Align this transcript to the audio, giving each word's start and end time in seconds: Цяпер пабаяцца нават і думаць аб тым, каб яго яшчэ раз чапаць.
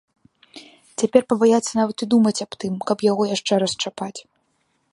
Цяпер 1.01 1.21
пабаяцца 1.33 1.73
нават 1.79 1.97
і 2.05 2.07
думаць 2.13 2.39
аб 2.45 2.51
тым, 2.63 2.73
каб 2.93 2.97
яго 3.11 3.23
яшчэ 3.35 3.53
раз 3.65 3.71
чапаць. 3.85 4.15